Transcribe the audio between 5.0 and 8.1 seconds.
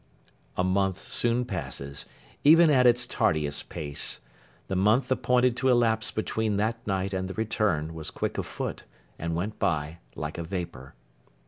appointed to elapse between that night and the return, was